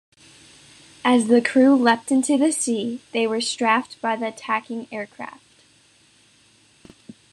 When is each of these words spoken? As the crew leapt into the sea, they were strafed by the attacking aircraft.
As 1.05 1.27
the 1.27 1.43
crew 1.43 1.75
leapt 1.75 2.11
into 2.11 2.35
the 2.35 2.51
sea, 2.51 3.01
they 3.13 3.27
were 3.27 3.39
strafed 3.39 4.01
by 4.01 4.15
the 4.15 4.29
attacking 4.29 4.87
aircraft. 4.91 5.43